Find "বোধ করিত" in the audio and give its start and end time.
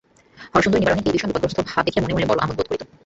2.57-2.81